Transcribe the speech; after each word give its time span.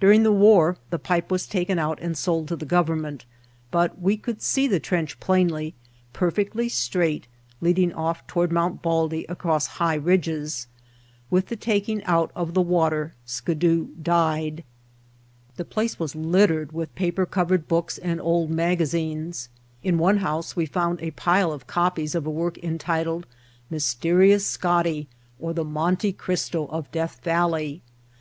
During 0.00 0.24
the 0.24 0.32
war 0.32 0.76
the 0.90 0.98
pipe 0.98 1.30
was 1.30 1.46
taken 1.46 1.78
out 1.78 2.00
and 2.02 2.18
sold 2.18 2.48
to 2.48 2.56
the 2.56 2.66
government, 2.66 3.24
but 3.70 3.96
we 4.00 4.16
could 4.16 4.42
see 4.42 4.66
the 4.66 4.80
trench 4.80 5.20
plainly, 5.20 5.72
perfectly 6.12 6.68
straight, 6.68 7.28
leading 7.60 7.92
ofif 7.92 8.26
toward 8.26 8.50
Mt. 8.50 8.82
Baldy 8.82 9.24
across 9.28 9.68
high 9.78 9.94
ridges. 9.94 10.66
With 11.30 11.46
the 11.46 11.54
taking 11.54 12.02
out 12.06 12.32
of 12.34 12.54
the 12.54 12.60
water 12.60 13.14
Skidoo 13.24 13.90
died. 14.02 14.64
The 15.54 15.64
place 15.64 15.96
was 15.96 16.16
littered 16.16 16.72
with 16.72 16.92
paper 16.96 17.24
covered 17.24 17.68
books 17.68 17.98
and 17.98 18.20
old 18.20 18.50
magazines. 18.50 19.48
In 19.84 19.96
one 19.96 20.16
house 20.16 20.56
we 20.56 20.66
found 20.66 21.00
a 21.00 21.12
pile 21.12 21.52
of 21.52 21.68
copies 21.68 22.16
of 22.16 22.26
a 22.26 22.30
work 22.30 22.58
entitled 22.64 23.28
"Mys 23.70 23.94
terious 23.94 24.40
Scotty, 24.40 25.06
or 25.38 25.52
the 25.54 25.64
Monte 25.64 26.14
Cristo 26.14 26.66
of 26.66 26.90
Death 26.90 27.20
Valley." 27.22 27.80